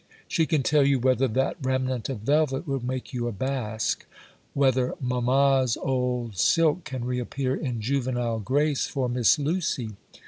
She 0.27 0.47
can 0.47 0.63
tell 0.63 0.83
you 0.83 0.97
whether 0.97 1.27
that 1.27 1.57
remnant 1.61 2.09
of 2.09 2.21
velvet 2.21 2.67
will 2.67 2.83
make 2.83 3.13
you 3.13 3.27
a 3.27 3.31
basque,—whether 3.31 4.95
mamma's 4.99 5.77
old 5.79 6.37
silk 6.39 6.85
can 6.85 7.05
reappear 7.05 7.53
in 7.55 7.81
juvenile 7.81 8.39
grace 8.39 8.87
for 8.87 9.07
Miss 9.07 9.37
Lucy. 9.37 9.91